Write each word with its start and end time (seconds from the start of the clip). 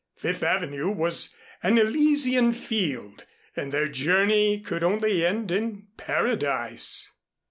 Fifth 0.15 0.41
Avenue 0.41 0.89
was 0.89 1.35
an 1.61 1.77
Elysian 1.77 2.53
Field, 2.53 3.27
and 3.55 3.71
their 3.71 3.87
journey 3.87 4.59
could 4.59 4.83
only 4.83 5.23
end 5.23 5.51
in 5.51 5.89
Paradise. 5.95 7.11